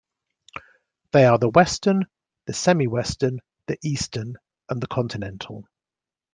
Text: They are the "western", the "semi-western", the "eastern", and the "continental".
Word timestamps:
They 1.11 1.25
are 1.25 1.37
the 1.37 1.49
"western", 1.49 2.07
the 2.47 2.53
"semi-western", 2.53 3.39
the 3.67 3.77
"eastern", 3.83 4.37
and 4.67 4.81
the 4.81 4.87
"continental". 4.87 5.67